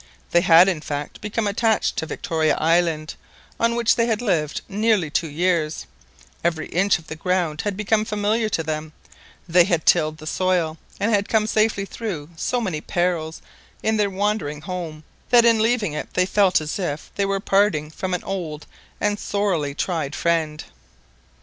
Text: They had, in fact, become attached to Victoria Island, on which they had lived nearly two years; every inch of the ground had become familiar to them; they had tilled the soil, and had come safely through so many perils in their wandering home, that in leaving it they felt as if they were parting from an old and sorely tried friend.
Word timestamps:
They 0.31 0.41
had, 0.41 0.67
in 0.67 0.81
fact, 0.81 1.21
become 1.21 1.45
attached 1.45 1.95
to 1.97 2.07
Victoria 2.07 2.55
Island, 2.55 3.13
on 3.59 3.75
which 3.75 3.95
they 3.95 4.07
had 4.07 4.19
lived 4.19 4.61
nearly 4.67 5.11
two 5.11 5.29
years; 5.29 5.85
every 6.43 6.65
inch 6.69 6.97
of 6.97 7.05
the 7.05 7.15
ground 7.15 7.61
had 7.61 7.77
become 7.77 8.03
familiar 8.03 8.49
to 8.49 8.63
them; 8.63 8.93
they 9.47 9.63
had 9.65 9.85
tilled 9.85 10.17
the 10.17 10.25
soil, 10.25 10.79
and 10.99 11.13
had 11.13 11.29
come 11.29 11.45
safely 11.45 11.85
through 11.85 12.29
so 12.35 12.59
many 12.59 12.81
perils 12.81 13.43
in 13.83 13.95
their 13.97 14.09
wandering 14.09 14.61
home, 14.61 15.03
that 15.29 15.45
in 15.45 15.61
leaving 15.61 15.93
it 15.93 16.11
they 16.15 16.25
felt 16.25 16.61
as 16.61 16.79
if 16.79 17.11
they 17.13 17.25
were 17.25 17.39
parting 17.39 17.91
from 17.91 18.15
an 18.15 18.23
old 18.23 18.65
and 18.99 19.19
sorely 19.19 19.75
tried 19.75 20.15
friend. 20.15 20.63